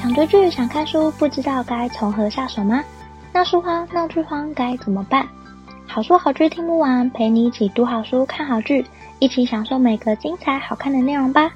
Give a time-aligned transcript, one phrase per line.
[0.00, 2.84] 想追剧、想看书，不知道该从何下手吗？
[3.32, 5.26] 闹书荒、闹剧荒该怎么办？
[5.88, 8.86] 好书好剧听不完，陪你一起读好书、看好剧，
[9.18, 11.50] 一起享受每个精彩好看的内容吧。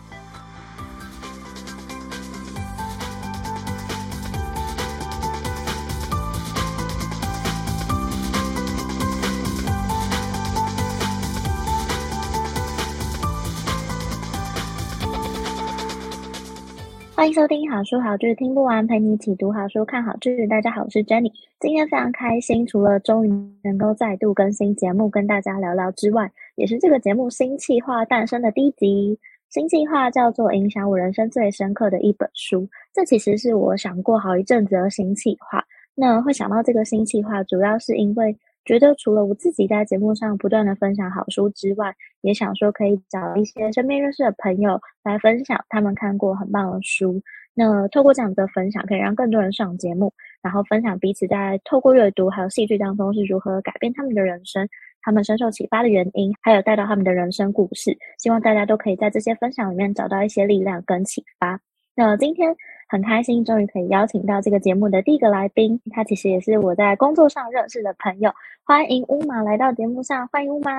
[17.23, 20.45] 欢迎收听好书好剧听不完，陪你一起读好书、看好剧。
[20.49, 23.31] 大家好，我是 Jenny，今天非常开心，除了终于
[23.63, 29.17] 能够再度更新节目跟大家聊聊之外，也是这个节目新企划诞生的第一集。
[29.51, 35.65] 新企划叫做“影响我人生最深刻的一本书”，这其实是我想过好一阵子的新企划。
[35.95, 38.37] 那会想到这个新企划，主要是因为。
[38.65, 47.21] 觉得除了我自己在节目上不断的分享好书之外，也想说可以找一些身边认识的朋友来分享他们看过很棒的书。
[47.55, 50.13] 那透过这样的分享，可以让更多人上节目，
[50.43, 54.69] 然后分享彼此在透过阅读还有戏剧当中是如何改变他们的人生，
[55.03, 57.97] 他们深受启发的原因，还有带到他们的人生故事。
[58.19, 61.61] 希望大家都可以在这些分享里面找到一些力量跟启发。
[61.95, 62.57] 那今天。
[62.93, 68.31] 很开心，终于可以邀请到这个节目的第一个来宾，他其实也是我在工作上认识的朋友。
[68.65, 70.71] 欢迎乌马来到节目上，欢迎乌马。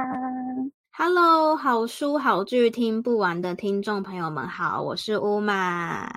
[0.95, 6.07] Hello，好书好剧听不完的听众朋友们好，我是乌马，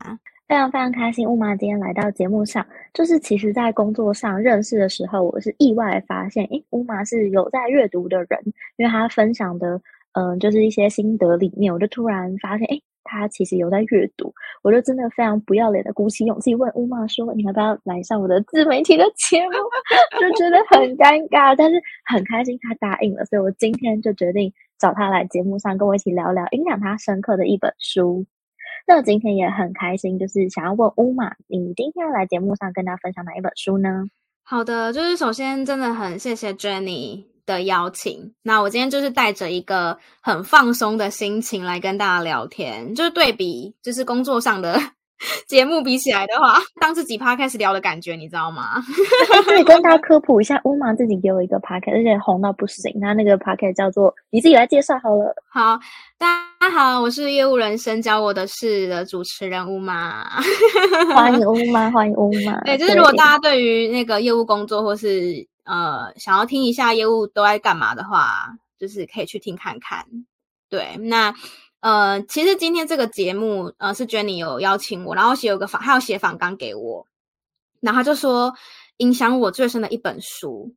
[0.47, 2.67] 非常非常开心乌马今天来到节目上。
[2.93, 8.39] 就是其实，在工作上认识的时候，我是意外发现，诶，乌马是有在阅读的人，
[8.77, 9.81] 因为他分享的，
[10.13, 12.83] 嗯、呃，就是一些心得里面，我就突然发现，诶。
[13.07, 19.53] 他其实有在阅读，我就真的非常不要脸的鼓起勇气问乌马说：“你要不要来上我的自媒体的节目？”
[20.21, 28.27] 就觉得很尴尬，但是很开心他答应了，所以我今天就决定找他来节目上跟我一起聊聊影响他深刻的一本书。
[28.87, 34.05] 那今天也很开心，就是想要问乌玛，你今天要来节目上跟大家分享哪一本书呢？
[34.43, 37.36] 好的，就是首先真的很谢谢 Jenny。
[37.47, 44.79] 的邀请，那我今天就是带着一个很放松的心情来跟大家聊天，就是对比，就是工作上的
[45.47, 48.83] 节目比起来的话，当自己 podcast 聊的感觉，你知道吗？
[49.47, 55.33] 可以跟大家科普一下，乌马自己给我一个 podcast，而且红到不行，他那个 podcast 叫做，你自己来介绍好了。
[55.49, 55.79] 好，
[56.19, 60.41] 大家好，我是业务人生教我的事的主持人乌马，
[61.15, 62.61] 欢迎乌马，欢迎乌马。
[62.65, 65.47] 对，就是如果大家对于那个业务工作或是。
[65.67, 70.07] 呃，想要听一下业务都在干嘛的话，就是可以去听看看。
[70.69, 71.35] 对，那
[71.81, 77.07] 呃，其实今天这个节目，呃，是 Jenny 有邀请我，然后写有个访，他要写访纲给我，
[77.81, 78.55] 然后他就说
[78.99, 80.75] 影响我最深的一本书，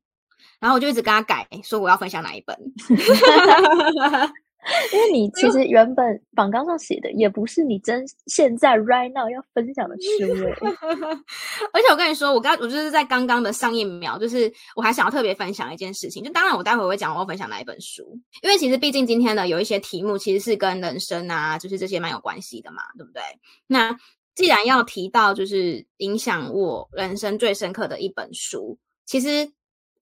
[0.58, 2.56] 然后我就一直跟他改，说我要分享哪一本。
[4.92, 10.50] 因为你其实原本榜纲上写的也不是你真现在 right now 要分享的书诶，
[11.72, 23.22] 而且我跟你说，我刚我就是在刚刚的上一秒，就是我还想要特别分享一件事情，就当然我待会会讲我要分享哪一本书，因为其实毕竟今天的有一些题目其实是跟人生啊，就是这些蛮有关系的嘛，对不对？
[23.66, 23.96] 那
[24.34, 29.50] 既然要提到就是影响我人生最深刻的一本书，其实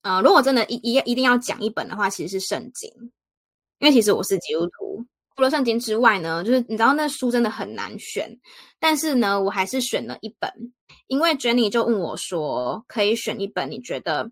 [0.02, 2.90] 呃，如果真的一一一定要讲一本的话，其实是圣经。
[3.78, 5.04] 因为其实我是基督徒，
[5.36, 8.38] 除了圣经之外呢，就是你知道那书真的很难选，
[8.80, 10.50] 但是呢，我还是选了一本，
[11.06, 14.30] 因为 Jenny 就问我说，可以选一本你觉得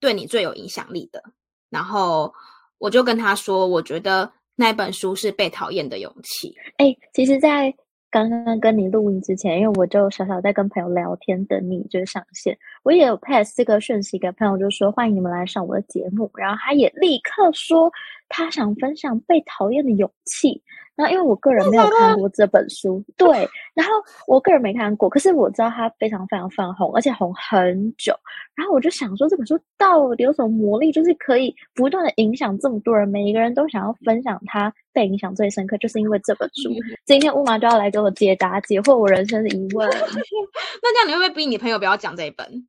[0.00, 1.22] 对你最有影响力的，
[1.68, 2.32] 然后
[2.78, 6.48] 我就跟他说，我觉得那本书是《被讨厌的勇气》。
[6.78, 7.72] 哎，其实，在
[8.10, 17.90] 刚刚跟你录音之前，因为我就小小在跟朋友聊天，等你就是上线，我也有 pass 这个讯息给朋友，就说欢迎你们来上我的节目，然后他也立刻说。
[18.32, 20.62] 他想分享被讨厌的勇气，
[21.00, 23.94] 然后因为我个人没有看过这本书，对，然后
[24.26, 28.14] 我个人没看过，可是我知道它非常非常非常红，而且红很久，
[28.54, 36.70] 然后我就想说这本书到底有什么魔力，就是可以不断的影响这么多人，每一个人都想要分享它被影响最深刻，就是因为这本书。
[37.06, 42.66] 今天乌马就要来给我解答解惑我人生的疑问， 那这样你会不会逼你朋友不要讲这一本？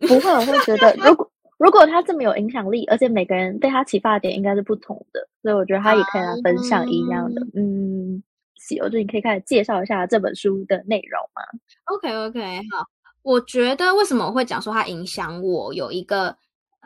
[0.00, 1.30] 不会，我会觉得如果。
[1.58, 7.44] 如果他这么有影响力，而且每个人被他启发的点应该是不同的，所以我觉得他也可以来分享一样的。
[7.54, 8.22] 嗯，
[8.54, 11.42] 行，我觉得你可以开始介绍一下这本书的内容吗
[11.86, 12.40] ？OK OK，
[12.70, 12.86] 好。
[13.22, 16.36] 我觉得为什么我会讲说它影响我，有一个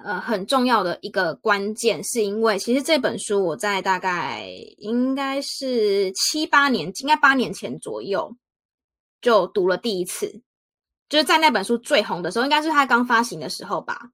[0.03, 4.49] 呃很重要的一个关键，是因为其实这本书我在大概
[4.79, 8.35] 应该是七八年，应该八年前左右
[9.21, 10.41] 就读了第一次，
[11.11, 14.11] 就是在那本书最红的时候，应该是它刚发行的时候吧。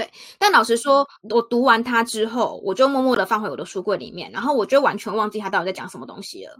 [0.00, 6.58] 对，但老实说，我读完它之后，我就默默的放回我的书柜里面，然后我就完全忘记它到底在讲什么东西了。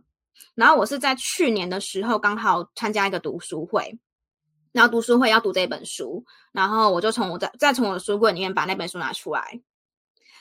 [0.55, 3.99] 然后我是在去年的时候刚好参加一个读书会，
[4.73, 6.23] 然后读书会要读这本书，
[6.53, 9.63] 然后我就从我再再从我的书柜里面把那本书拿出来。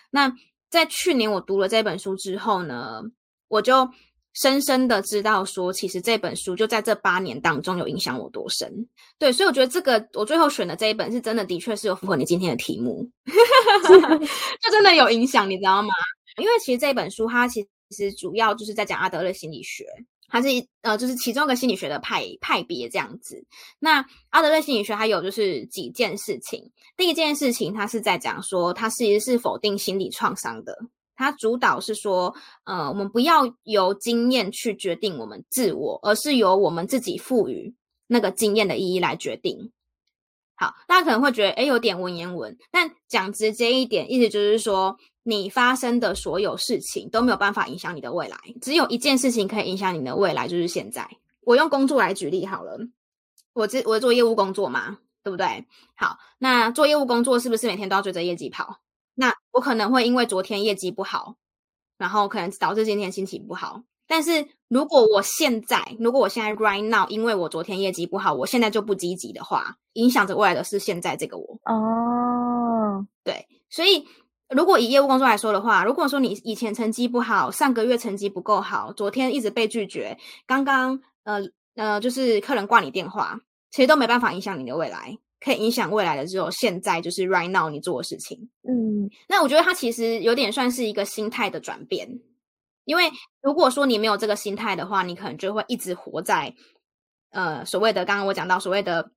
[0.09, 0.33] 那
[0.69, 3.01] 在去年我读了这本书之后呢，
[3.47, 3.89] 我就
[4.33, 8.87] 深深的知道说，其实这本书就在这八年当中有影响我多深。
[9.17, 15.89] 对，所以我觉得这个我最后选的这一本是真的，的确是有符合你今天的题目， 就真的有影响，你知道吗？
[16.37, 19.85] 因为其实这本书它其实主要就是在讲阿德勒心理学。
[20.31, 20.47] 它是
[20.83, 23.43] 呃，就是其中一个心理学的派派别这样子。
[23.79, 26.71] 那阿德勒心理学还有就是几件事情。
[26.95, 30.77] 第一件事情，它是在讲说，它其实是否定心理创伤的。
[31.19, 32.33] 它主导是说，
[32.63, 37.75] 呃，我们不要由经验去决定我们自我，而是由我们自己赋予
[38.07, 39.71] 那个经验的意义来决定。
[40.55, 42.57] 好，大家可能会觉得，诶，有点文言文。
[42.71, 44.97] 但讲直接一点，意思就是说。
[45.23, 51.07] 你发生的所有事情都没有办法影响你的未来，只有一件事情可以影响你的未来，就是现在。
[51.41, 52.79] 我用工作来举例好了，
[53.53, 55.67] 我这我做业务工作嘛，对不对？
[55.95, 58.79] 好，那做业务工作是不是每天都要追着业绩跑？
[59.19, 61.35] 那我可能会因为昨天业绩不好，
[61.97, 63.83] 然后可能导致今天心情不好。
[64.07, 71.59] 但是如果我现在，如果我现在 right now，因为我昨天业绩不好，我现在就不积极的话，影响着未来的是现在这个我。
[71.65, 74.07] 哦，对，所以。
[74.51, 80.17] 如果以业务工作来说的话，如果说你以前成绩不好，上个月成绩不够好，昨天一直被拒绝，
[80.47, 81.39] 刚刚呃
[81.75, 83.39] 呃就是客人挂你电话，
[83.69, 88.49] 其实都没办法影响你的未来，可以影响未来的只有现在，就是 right now 你做的事情。
[88.63, 92.19] 嗯，那我觉得它其实有点算是一个心态的转变，
[92.85, 96.53] 因为如果说你没有这个心态的话，你可能就会一直活在
[97.31, 99.11] 呃所谓的刚刚我讲到所谓的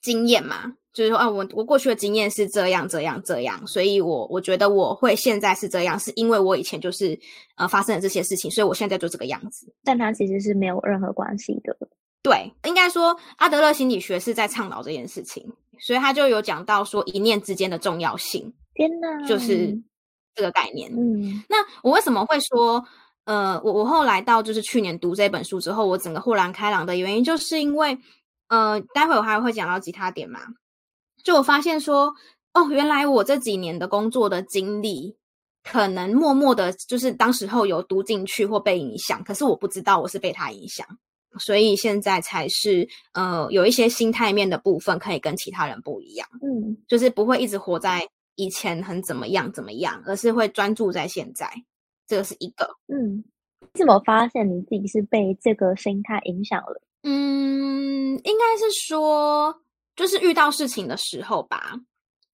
[0.00, 0.74] 经验嘛。
[0.92, 7.16] 就是说，啊，我我过去的经验是这样这样这样，所以我我觉得我会现在是这样，是因为我以前就是
[7.54, 9.72] 呃发生了这些事情，所以我现在就这个样子。
[9.84, 11.76] 但它其实是没有任何关系的。
[12.22, 18.52] 对，应该说阿德勒心理学是在倡导这件事情，所以他就有讲到说一念之间的重要性。
[18.74, 19.78] 天哪，就是
[20.34, 20.90] 这个概念。
[20.92, 22.84] 嗯，那我为什么会说，
[23.24, 27.98] 呃，我我后来到就是去年读这本书之后，我整个豁然开朗的原因，就是因为
[28.48, 30.40] 呃，待会我还会讲到其他点嘛。
[31.24, 32.14] 就我发现说，
[32.54, 35.16] 哦，原来我这几年的工作的经历，
[35.62, 40.86] 可能默默的，就是当时候有读进去或被影响，可是我不知道我是被他影响，
[41.38, 51.50] 所以现在才是，呃，有一些心态面的部分可以跟其他人不一样，嗯，就是不会一直活在以前很怎么样怎么样，而是会专注在现在，
[52.06, 53.24] 这个是一个，嗯，
[53.74, 56.82] 怎么发现你自己是被这个心态影响了？
[57.02, 59.62] 嗯，应该是说。
[59.96, 61.78] 就是遇到事情的时候吧，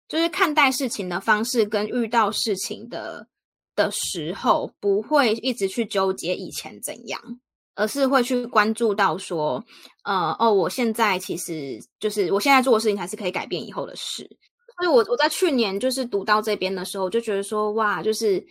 [0.09, 3.25] 就是看待事情的方式跟遇到事情的
[3.73, 7.39] 的时候，不会一直去纠结以前怎样，
[7.75, 9.63] 而是会去关注到说，
[10.03, 14.29] 呃，哦，我现在其实就是我现在做的事情，才是可以改变以后的事。
[14.77, 18.43] 所以我我在去年就是读到这边的时候，就觉得说，哇，就是，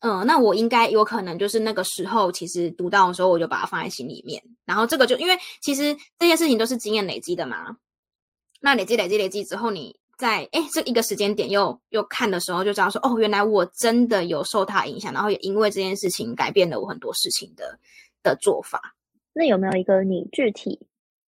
[0.00, 7.76] 嗯、那我应该有可能就是那个时候，其实读到的时候，我就把它放在心里面，然后这个就因为其实这些事情都是经验累积的嘛。
[8.60, 17.78] 那累积累积累积之后，你在哎这一个时间点又又看的时候，就知道说哦，原来我真的有受他影响，然后也因为这件事情改变了我很多事情的
[18.22, 18.94] 的做法。
[19.32, 20.86] 那有没有一个你具体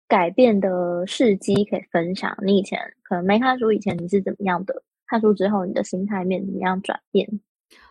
[0.09, 2.37] 改变的事迹可以分享？
[2.45, 4.83] 你以前可能没看书，以前你是怎么样的？
[5.07, 7.41] 看书之后，你的心态面怎么样转变？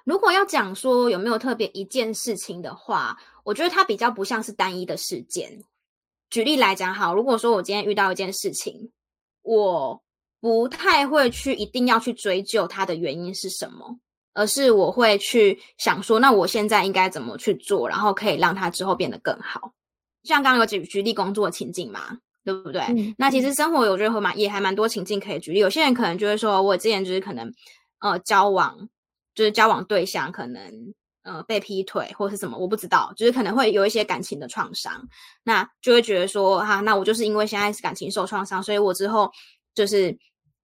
[0.04, 5.64] 如果要讲说有没有特别一件事情的话，我觉得它比较不像是单一的事件。
[6.30, 8.92] 举例来讲，好，如果说我今天遇到一件事情。
[9.44, 10.00] 我
[10.40, 13.98] 不太会去一定要去追究它的原因是什么，
[14.34, 19.74] 而是我会去想说，那我现在应该怎么去做，然后可以让它之后变得更好。
[20.24, 22.82] 像刚刚有举举例工作的情境嘛，对不对？
[22.82, 25.60] 嗯、那其实生活有时候蛮也还蛮多情境可以举例。
[25.60, 27.54] 有些人可能就会说，我之前就是可能
[28.00, 28.90] 呃交往，
[29.34, 30.94] 就是交往对象可能。
[31.24, 35.08] 呃，被劈腿或是什么，我不知道，就是可能会有一些感情的创伤，
[35.44, 39.30] 那就会觉得说，哈，那我就是因为现在是感情受创伤，所以我之后
[39.76, 40.18] 就是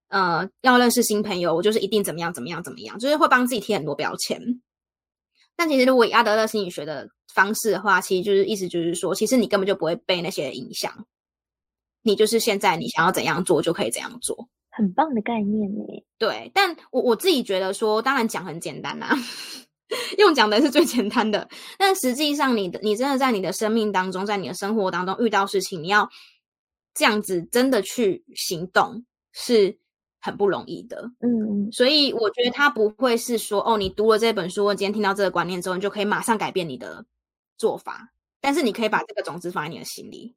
[0.08, 4.60] 呃要认识新朋友，我就是一定怎么样怎么样怎么样，就是会帮自己贴很多标签。
[5.56, 11.06] 但其实如果以阿德勒心理学的方式的话，其实就是意思就是说，其实你根本就不会被那些影响，
[12.02, 15.84] 你就是现在你想要怎样做就可以怎样做，很棒的概念呢。
[16.18, 19.16] 对，但我我自己觉得说，当然讲很简单啊。
[20.18, 21.48] 用讲的是最简单的，
[21.78, 26.10] 但实际上，你的你真的在你的生命当中，在你的生活当中遇到事情，你要
[26.92, 29.78] 这样子真的去行动，是
[30.20, 31.10] 很不容易的。
[31.20, 37.04] 嗯，所以我觉得他不会是说，哦，你读了这本书，我今天听到这个观念之后，你就可以马上改变你的
[37.56, 38.10] 做法。
[38.40, 40.36] 但是你可以把这个种子放在你的心里，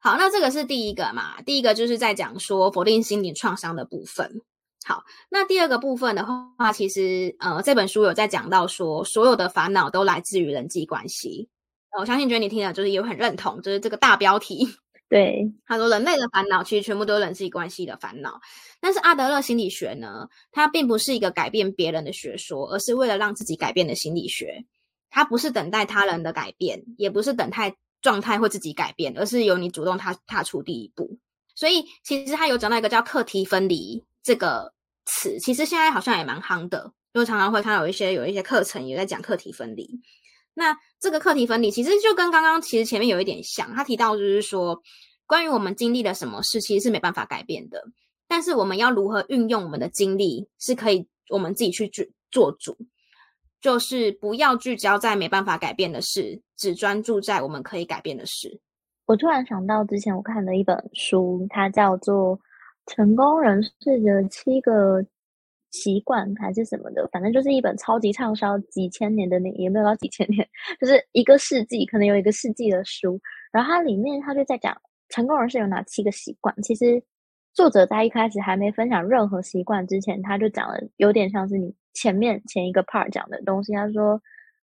[0.00, 1.42] 好，那这个是第一个嘛？
[1.42, 4.40] 第一个就是在讲说否定心理创伤的部分。
[4.86, 11.50] 好，那第二个部分的话，其实呃，这本书有在讲到说，所有的烦恼都来自于人际关系。
[11.98, 14.66] 我相信觉得你听了就是也很认同，就是这个大标题。
[15.12, 18.40] 对，他说人类的烦恼其实全部都是人际关系的烦恼。
[18.80, 24.64] 但是阿德勒心理学呢，它并不是一个改变别人的学说，而是为了让自己改变的心理学。
[25.10, 31.18] 它不是等待他人的改变，也不是等待状态会自己改变，而是由你主动踏踏出第一步。
[31.54, 34.72] 所以其实他有讲到一个叫课题分离这个
[35.04, 40.00] 词，其实现在好像也蛮夯的，因为常常会看到有一些有一些课程也在讲课题分离。
[40.54, 44.82] 那这个课题分离其实就跟刚刚其实前面有一点像，他提到就是说，
[45.26, 47.82] 关于我们经历了什么事，其实是没办法改变的，
[48.28, 52.76] 但是我们要如何运用我们的经历，是可以我们自己去做做主，
[53.60, 58.60] 就是不要聚焦在没办法改变的事，只专注在我们可以改变的事。
[59.06, 62.38] 我突然想到之前我看的一本书，它叫做
[62.86, 65.02] 《成功人士的七个》。
[65.72, 70.46] 习惯还是什么的，反正就是一本超级畅销几千年的那，也没有到几千年，
[70.80, 73.20] 就是一个世纪，可能有一个世纪的书。
[73.50, 74.76] 然后它里面它就在讲
[75.08, 76.54] 成功人士有哪七个习惯。
[76.62, 77.02] 其实
[77.54, 83.72] 作者在一开始还没分享任何习惯之前，他就讲了有点像是你前面前一个 part 讲的东西。
[83.72, 84.20] 他说，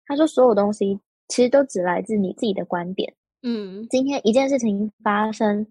[0.06, 3.14] 他说所有东西其实都只来自你自己的观点。
[3.42, 5.66] 嗯，今天一件事情发生，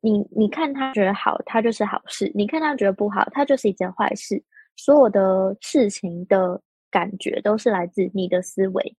[0.00, 4.42] 你你看他觉得好，他就是好事；你看他觉得不好，他就是一件坏事。
[4.76, 6.60] 所有的事情的
[6.90, 8.96] 感觉都是来自你的思维，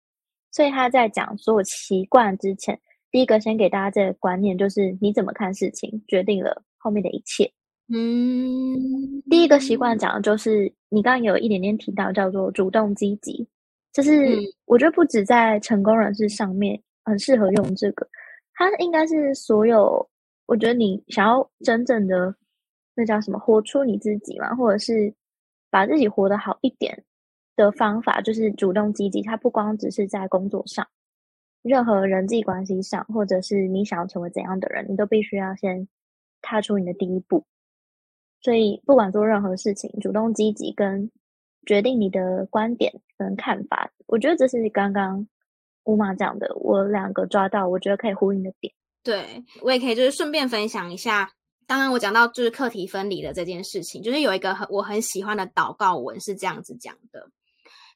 [0.51, 7.51] 所以他在讲所有习惯之前，第一个先给大家这个观念，就是你怎么看事情，决定了后面的一切。
[7.93, 13.45] 嗯，第一个习惯讲的就是你刚刚有一点点提到，叫做主动积极，
[13.91, 18.07] 就是我觉得不止在成功人士上面很适合用这个，
[18.53, 20.07] 它应该是所有，
[20.45, 22.33] 我觉得你想要真正的
[22.95, 25.13] 那叫什么，活出你自己嘛，或者是。
[25.71, 27.03] 把自己活得好一点
[27.55, 29.23] 的方法，就是主动积极。
[29.23, 30.87] 它不光只是在工作上，
[31.63, 35.87] 任何人际关系上，或者是你想要成为怎样的人，你都必须要先
[36.41, 37.45] 踏出你的第一步。
[38.41, 41.09] 所以，不管做任何事情，主动积极跟
[41.65, 45.27] 决定你的观点跟看法，我觉得这是刚刚
[45.85, 48.73] 乌妈讲的，我两个抓到，我觉得可以呼应的点。
[49.03, 51.31] 对，我也可以就是顺便分享一下。
[51.67, 57.29] 刚刚我讲到就是课题分离的这件事情，就是有一个很我很喜欢的祷告文是这样子讲的。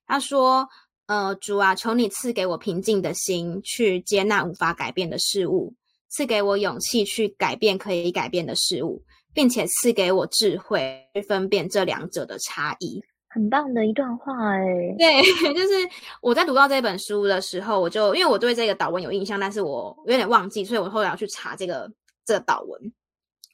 [0.07, 0.67] 他说
[1.07, 5.73] ：“呃，主啊，求你赐给我平静的心，去接纳无法改变的事物；
[6.09, 9.03] 赐给我勇气去改变可以改变的事物，
[9.33, 14.63] 并且赐给我智慧去分辨这两者的差异。”很棒的一段话哎。
[14.97, 15.21] 对，
[15.53, 15.73] 就是
[16.21, 21.91] 我在读到这本书的时候，我就因为我对这个祷文有印象，但是我有点忘记，所以我后来要去查这个
[22.25, 22.93] 这个祷文。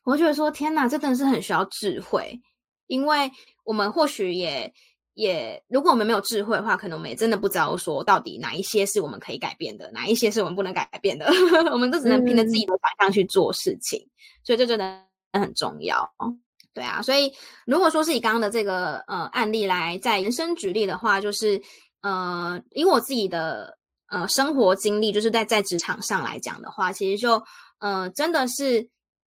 [0.04, 2.42] 我觉得说天哪，这真的是很需要智慧，
[2.88, 3.32] 因为
[3.64, 4.74] 我们或许也
[5.14, 11.28] 也，如果我们没有智慧的话，可能我们也真的不知道说到底哪一些是我们可以改变的，哪一些是我们不能改变的，
[11.72, 14.10] 我们都只能凭着自己的想象去做事情，嗯、
[14.44, 15.04] 所以这真的
[15.34, 16.10] 很重要。
[16.74, 17.32] 对啊，所以
[17.68, 21.62] 如果说是以刚刚的这个呃案例来在延伸举例的话，就是
[22.02, 23.78] 呃，以我自己的
[24.08, 27.44] 呃生活经历，就是在在职场上来讲的话，其实就
[27.80, 28.90] 呃真的是。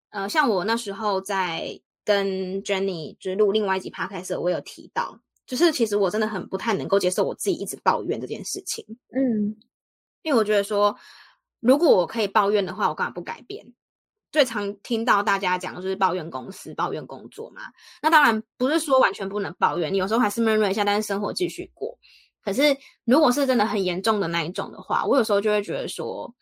[0.10, 8.86] 呃，像我那时候在跟 Jenny 就是录另外一集 podcast 我有提到，就是其实我真的很不太能够接受我自己一直抱怨这件事情。
[9.16, 9.56] 嗯，
[10.24, 10.96] 因为我觉得说，
[11.60, 13.74] 如果我可以抱怨的话，我干嘛不改变？
[14.32, 17.62] 最常听到大家讲的就是抱怨公司、抱怨工作嘛。
[18.02, 21.98] 那当然不是说完全不能抱怨，你有时候还是闷闷一下，但是生活继续过。
[22.44, 22.62] 可是
[23.06, 26.34] 如果是真的很严重的那一种的话，我有时候就会觉得说，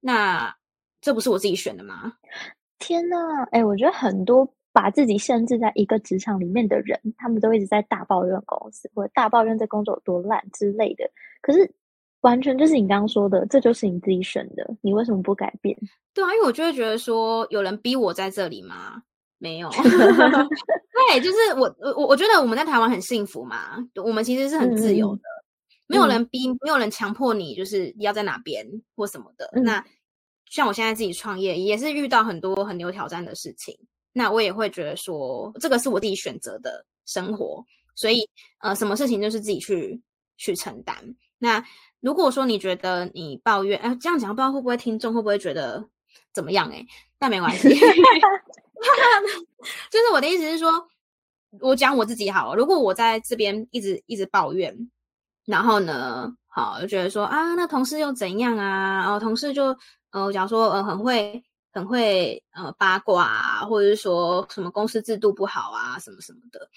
[0.00, 0.56] 那
[1.00, 2.14] 这不是我自己选的吗？
[2.82, 3.16] 天呐，
[3.52, 11.08] 哎，我觉得很多把自己限制在一个职场里面的人，他们都一直在大抱怨公司，或者大抱怨这工作有多烂之类的。
[11.40, 11.70] 可是，
[12.22, 15.78] 完全就是你刚刚说的，这就是你自己选的，你为什么不改变？
[16.12, 19.04] 对啊，因为我就会觉得说，有人逼我在这里吗？
[19.38, 19.70] 没有。
[19.78, 29.48] 对，就是我，我，我觉得我们在台湾很幸福嘛，我们其实是很自由的，嗯、没有人逼，没有人强迫你，就是要在哪边或什么的。
[29.54, 29.84] 嗯、那。
[30.52, 33.74] 像我现在自己创业，也是遇到很多很有挑战的事情，
[34.12, 38.28] 那我也会觉得说，这个是我自己选择的生活，所以
[38.60, 39.98] 呃，什么事情就是自己去
[40.36, 40.94] 去承担。
[41.38, 41.64] 那
[42.00, 45.88] 如果说你觉得你抱怨，哎、呃，这样讲不知道会不会听众会不会觉得
[46.34, 46.76] 怎么样、欸？
[46.76, 46.86] 哎，
[47.18, 47.70] 但没关系
[49.90, 50.86] 就是我的意思是说，
[51.60, 52.56] 我讲我自己好了。
[52.56, 54.90] 如果我在这边一直一直抱怨，
[55.46, 58.98] 然后呢，好就觉得说啊，那同事又怎样啊？
[58.98, 59.74] 然后同事就。
[60.12, 61.42] 呃，假如说呃很会
[61.72, 66.68] 很会呃八卦啊，或者是说什么公司制度不好啊，什么什么的。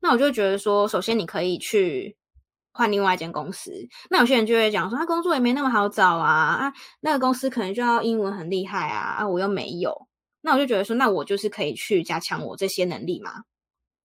[0.00, 2.16] 那我就觉得说，首先你可以去
[2.70, 3.72] 换另外一间公司。
[4.08, 10.06] 那有些人就会讲说，他工作也没那么好找啊，啊，那个公司可能就要英文很厉害啊，啊，我又没有。
[10.42, 13.42] 那我就觉得说，那我就是可以去加强我这些能力嘛。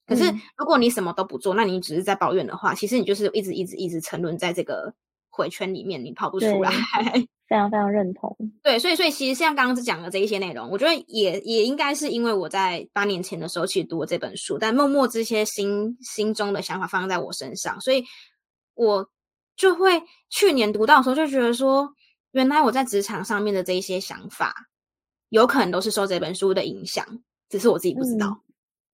[0.08, 0.24] 可是
[0.58, 4.94] 如果你什么都不做，那你只是在抱怨的话，其实你就是一直一直一直沉沦在这个
[5.32, 6.72] 回圈里面，你跑不出来。
[7.48, 8.36] 非常非常认同。
[8.64, 18.06] 对，所以所以其实像刚刚讲的这一些内容，我觉得也也应该是因为我在八年前的时候其实读了这本书，但默默这些心心中的想法放在我身上，所以
[18.74, 19.10] 我
[19.58, 21.94] 就会去年读到的时候就觉得说，
[22.32, 24.68] 原来我在职场上面的这一些想法。
[25.28, 27.06] 有可能都是受这本书的影响，
[27.48, 28.44] 只是我自己不知道，嗯、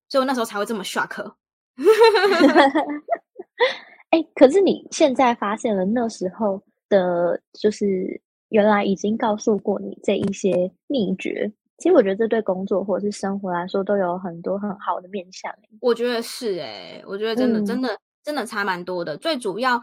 [0.08, 1.34] 所以我那时候才会这么 shock。
[4.18, 6.60] 哎、欸，可是你现在发现了那时候
[6.90, 8.20] 的，就是
[8.50, 11.52] 原来已经告诉过你这一些秘诀。
[11.78, 15.54] 其实我觉得这对工作或者是生活来说都有很多很好的面向。
[15.82, 19.16] 我觉得是哎、欸，我觉得真的、嗯、真的真的差蛮多的。
[19.18, 19.80] 最主要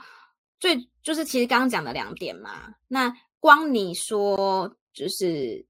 [0.59, 5.65] 最就是其实刚刚讲的两点嘛，那光你说就是。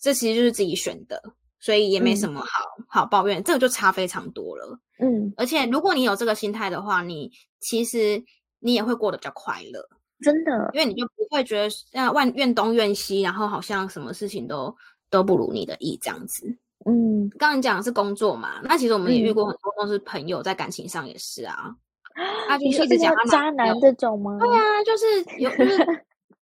[0.00, 1.22] 这其实就是自己选的，
[1.64, 2.46] 所以也没什么好、
[2.78, 4.78] 嗯、好抱怨，这个就差非常多了。
[4.98, 8.22] 嗯，而且如果你有这个心态的话，你其实
[8.58, 9.88] 你也会过得比较快乐，
[10.20, 14.76] 真的，因为你就不会觉得像万怨东怨西，然后好像什么事情都
[15.08, 16.54] 都不如你的意这样子。
[16.84, 21.74] 嗯，刚刚你讲的是工作嘛，那其实我们也遇过很多都是朋友，在感情上也是啊。
[22.46, 24.36] 啊，就一直讲渣男这种吗？
[24.38, 25.06] 对啊，就是
[25.40, 25.78] 有就是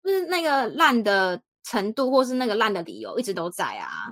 [0.02, 1.38] 就是那个烂的。
[1.62, 4.08] 程度或是那个烂的理由一直都在啊，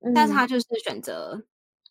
[0.00, 1.42] 嗯、但是他就是选择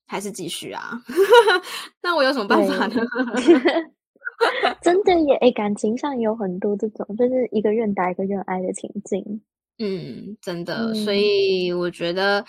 [0.05, 1.01] 还是继续啊，
[2.01, 2.95] 那我有什么办法呢？
[4.81, 9.41] 真的也诶、欸，感情上有很多这种，就是一个愿打一个愿挨的情境。
[9.77, 12.45] 嗯，真的，嗯、所以我觉得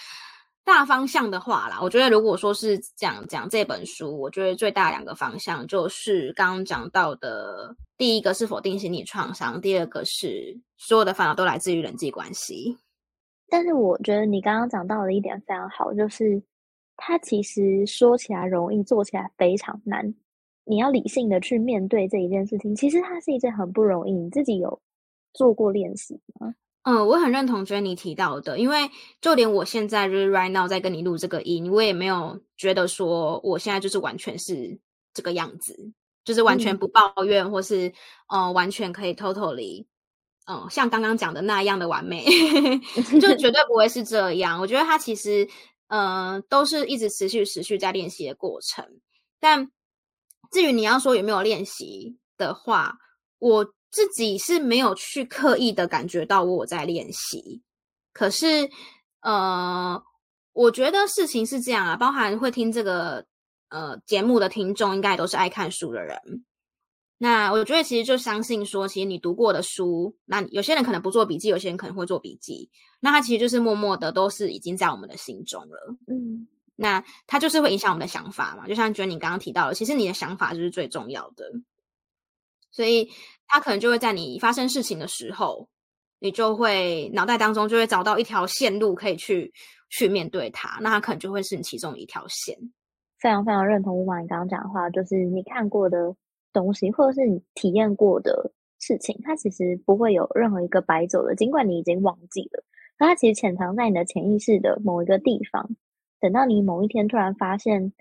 [0.64, 7.74] 大方向的话啦，我觉得如果说是讲讲这本书，我觉得最大两个方向就是刚刚讲到的。
[7.98, 12.78] 第一个是否定心理创伤，第二个是所有的烦恼都来自于人际关系。
[13.50, 16.42] 但是我觉得你刚刚讲到的一点非常好，就是
[16.96, 20.14] 它其实说起来容易，做起来非常难。
[20.64, 24.12] 你要理性的去面对这一件事情，其实它是一件很不容易。
[24.12, 24.80] 你自己有
[25.32, 26.54] 做过练习吗？
[26.84, 28.88] 嗯，我很认同 Jenny 提到的，因为
[29.20, 34.78] 就连我现在就是 right now 在跟你录这个音，我也没有觉得说我现在就是完全是
[35.12, 35.92] 这个样子。
[36.22, 37.90] 就是完全不抱怨，嗯、或是
[38.28, 39.86] 呃，完全可以 totally，
[40.50, 42.24] 嗯、呃，像刚刚讲的那样的完美，
[43.20, 44.60] 就绝对不会是这样。
[44.60, 45.48] 我觉得他其实，
[45.86, 48.84] 呃，都是一直持续、持续在练习的过程。
[49.38, 49.70] 但
[50.50, 52.96] 至于你要说有没有练习的话，
[53.38, 57.62] 我自己是没有去刻意的感觉到我在练习。
[58.12, 58.68] 可是，
[59.20, 60.02] 呃，
[60.52, 63.24] 我觉得事情是这样啊，包含会听这个。
[63.72, 66.18] 呃，节目的听众应该也都是爱看书的人。
[67.22, 72.70] 那我觉得其实就相信说，其实你读过的书，那有些人可能不做笔记，有些人可能会做笔记。
[72.98, 75.96] 那它其实就是默默的，都是已经在我们的心中了。
[76.06, 78.66] 嗯，那它就是会影响我们的想法嘛。
[78.66, 81.44] 就像觉得你刚刚提到的，其实你的想法就是最重要的。
[82.70, 83.10] 所以
[83.46, 85.68] 它可能就会在你发生事情的时候，
[86.20, 89.52] 你就会脑袋当中就会找到一条线路可以去
[89.90, 90.78] 去面对它。
[90.80, 92.56] 那它可能就会是你其中一条线。
[93.18, 96.16] 非常非常认同吴玛你刚刚讲的话，就是你看过的
[96.52, 101.34] 东西，或者是你体验过的事情，它其实不会有任何一个白走的。
[101.34, 102.64] 尽管你已经忘记了，
[102.98, 105.68] 但它其实潜藏在你的潜意识的某一个地方。
[106.20, 107.92] 等到你某一天突然发现，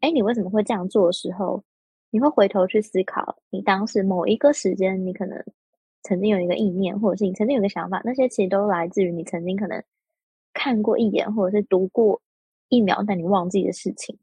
[0.00, 1.62] 哎，你为什么会这样做的时候，
[2.10, 5.44] 你会回头去思考，你当时某一个时间，你可能
[6.02, 9.82] 曾经有一个意念，或者是你曾经有一个想法，那些其实都来自于你曾经可能
[10.54, 12.22] 看过一眼，或者是读过
[12.68, 14.18] 一秒，但你忘记的事情。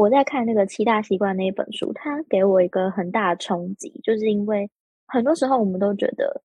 [0.00, 4.66] 我在看那个七大习惯那一本书，它给我一个很大的冲击，就是因为
[5.06, 6.40] 很多时候我们都觉得，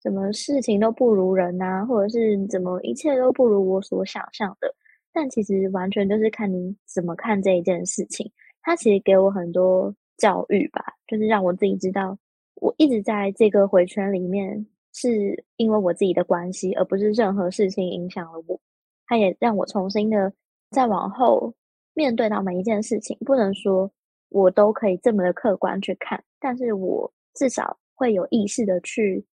[0.00, 4.72] 什么事情都不如人啊，或者是怎么一切都不如我所想象的，
[5.12, 8.30] 但其实完全就是看你怎么看这一件事情。
[8.62, 12.16] 它其实给我很多教育吧，就是让我自己知道，
[12.60, 18.60] 我一直在这个回圈里面，是因为我自己的关系，而不是任何事情影响了我。
[19.04, 20.32] 它也让我重新的
[20.70, 21.52] 再往后。
[21.94, 23.90] 面对到每一件事情，不能说
[24.28, 29.24] 我都可以这么的客观去看，但是我至少会有意识的去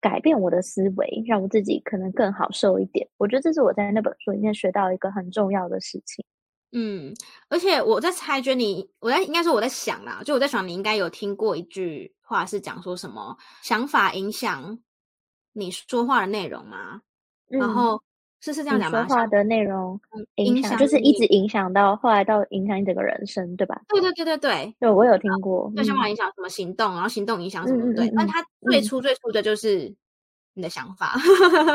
[0.00, 3.08] 改变我的思维，让我自己可能更好受一点。
[3.18, 6.24] 我觉得这是我在那本书里面学到一个很重要的事情。
[6.72, 7.12] 嗯，
[7.48, 14.78] 而且我在猜，觉得你，我在应该说我在想啦，就我在想，你应该有听过一句话是讲说什么想法影响
[15.52, 17.02] 你说话的内容吗？
[17.50, 18.00] 嗯、然后。
[18.40, 19.06] 是是这样讲吗？
[19.06, 20.00] 说话的内容
[20.36, 23.80] 影响，就是一直影响到后来到影响你整个人生，对吧？
[23.88, 25.70] 对对对对对，对我有听过。
[25.76, 27.92] 对，想法影响什么行动，然后行动影响什么？
[27.94, 29.94] 对，但它最初最初的就是
[30.54, 31.14] 你的想法，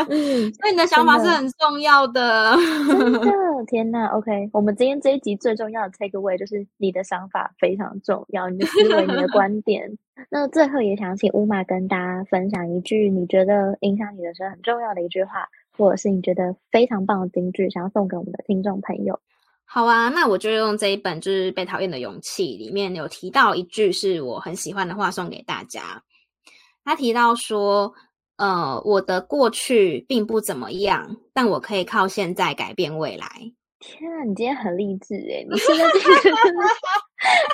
[0.10, 2.56] 嗯， 所以你的想法是很重要的。
[2.88, 9.98] 真的，天哪！OK，我们今天这一集最重要的 take away 就是你的想法非常重要，你的思维、你的观 点。
[10.30, 15.48] 那最后也想请乌玛跟大家分享一句你觉得影响你的时候很重要的一句话。
[15.78, 19.20] 或者是你觉得非常棒的金句，想要送给我们的听众朋友。
[19.66, 26.04] 好啊，那我就用这一本就是《被讨厌的勇气》里面有提到一句是我很喜欢的话，送给大家。
[26.84, 27.94] 他提到说
[28.38, 33.28] ：“呃，我的过去并不怎么样，但我可以靠现在改变未来。”
[33.82, 36.64] 天啊，你今天很励志诶，你现在这个真的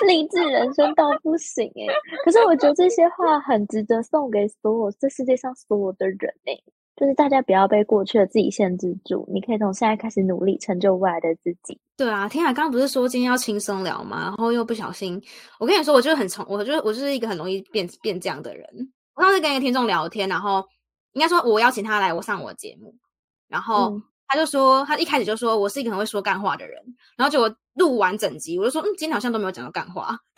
[0.06, 1.86] 励志人生到不行诶。
[2.24, 6.62] 可是我觉得这些话很值得送给所有这世界上所有的人诶。
[6.94, 11.80] 就是大家不要被过去的自己限制住，你可以从现在开始努力，成就未来的自己。
[11.96, 14.24] 对啊，天啊，刚刚不是说今天要轻松聊吗？
[14.24, 15.20] 然后又不小心，
[15.58, 18.92] 我跟你说，我就是很从，我就我就是一个很容易变变这样的人。
[19.14, 20.64] 我上次跟一个听众聊天，然后
[21.12, 22.94] 应该说我邀请他来我上我的节目，
[23.48, 26.82] 然后他就说，他一开始就说我是一个很会说干话的人，
[27.16, 30.18] 然后结果录完整集，我就说，嗯，今天好像都没有讲到干话。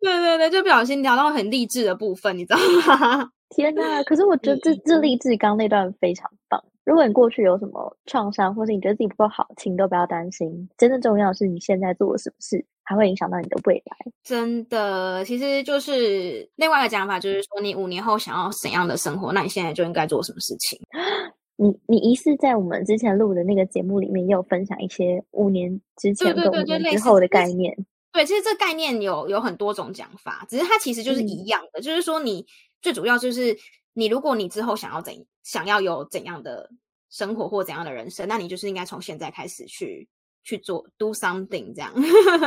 [0.00, 3.30] 对对对，就不小心聊到很励志的部分，你知道吗？
[3.50, 4.02] 天呐！
[4.04, 6.62] 可是我觉得这这励志刚那段非常棒。
[6.84, 10.68] 如果你过去有什么创伤，或是你觉得自己不够好，请都不要担心。
[10.76, 14.12] 真正重要的是你现在做了什么事，还会影响到你的未来。
[14.24, 20.80] 真的，其实就是另外一个讲法，就是说你五年后想要怎样的生活，那你现在就应该做什么事情。
[21.56, 27.76] 你你疑似在我们之前录的那个节目里面，也有分享一些五年之前跟五年之后的概念。
[28.12, 32.44] 对，其实这概念有有很多种讲法，只是它其实就是一样的，嗯、就是说你
[32.80, 33.56] 最主要就是
[33.92, 35.12] 你，如果你之后想要怎
[35.42, 36.70] 想要有怎样的
[37.10, 40.08] 生活或怎样的人生，那你就是应该从现在开始去
[40.42, 41.92] 去做 do something 这样。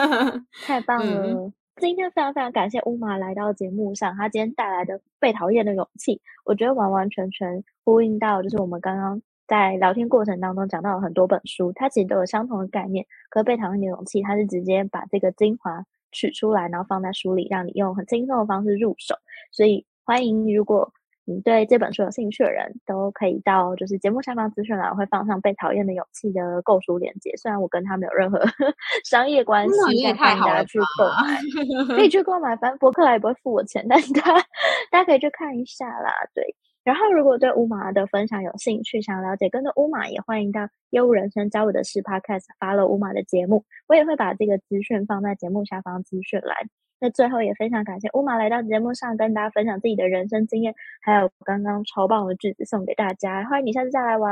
[0.65, 1.27] 太棒了！
[1.27, 9.21] 嗯、今天非常非常感谢乌马来到节目上，他今天带来的被讨厌的勇气，我觉得完完全全呼应到就是我们刚刚。
[9.45, 13.05] 在聊天过程当中讲到了很多本书，它其实都有相同的概念。
[13.29, 19.15] 可是被讨厌的勇气，它是直接把这个精华取出来，然后放在书里，让你用很轻松的方式入手。
[19.51, 20.91] 所以欢迎，如果
[21.25, 27.31] 你对这本书有兴趣的人，都可以到就是节目下方资讯栏会放上《被讨厌的勇气》的购书链接。
[27.37, 28.39] 虽然我跟他没有任何
[29.09, 32.55] 商业关系，但欢迎大家去购买， 可以去购买。
[32.57, 34.45] 反正博客来也不会付我钱，但是大家
[34.91, 36.11] 大家可以去看一下啦。
[36.33, 36.43] 对。
[36.83, 46.57] 然后，如果对乌马的分享有兴趣，想了解更多乌马，也欢迎到业务人生教我的事 Podcast follow 乌马的节目，我也会把这个资讯放在节目下方资讯栏。
[47.03, 53.43] 那最后也非常感谢乌马来到节目上跟大家分享自己的人生经验，还有刚刚超棒的句子送给大家。
[53.49, 54.31] 欢迎你下次再来玩。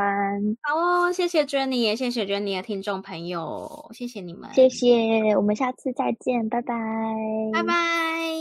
[0.62, 6.73] 好哦，谢谢 Jenny，也谢谢 Jenny 的听众朋友，谢谢你们，谢谢，我们下次再见，拜拜，
[7.51, 8.40] 拜拜。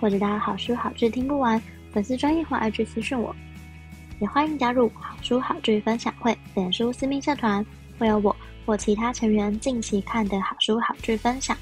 [0.00, 1.60] 或者大家好书好剧听不完，
[1.92, 3.34] 粉丝专业或 IG 私讯我，
[4.20, 7.64] 也欢迎加入好书好剧分享会脸书私密社团，
[7.98, 8.34] 会有我
[8.64, 11.56] 或其他成员近期看的好书好剧分享，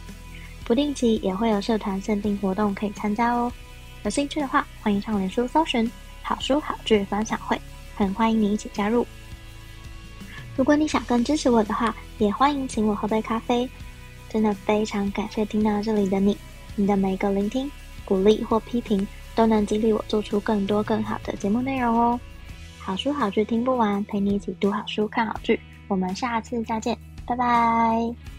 [0.64, 3.50] 不定期也会有社团限定活动可以参加哦。
[4.04, 5.90] 有兴趣的话，欢迎上脸书搜寻
[6.22, 7.58] 好书好剧分享会，
[7.94, 9.06] 很欢迎你一起加入。
[10.56, 13.68] 如果你想更支持我的话，也欢迎请我喝杯咖啡。
[14.28, 16.36] 真的非常感谢听到这里的你，
[16.74, 17.70] 你的每一个聆听。
[18.06, 22.18] 鼓励或批评都能激励我做出更多更好的节目内容哦。
[22.78, 25.60] 好书好剧听不完，陪你一起读好书、看好剧。
[25.88, 28.35] 我们下次再见，拜拜。